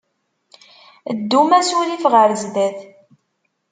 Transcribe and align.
Ddum 1.17 1.49
asurif 1.59 2.03
ɣer 2.13 2.29
sdat. 2.43 2.79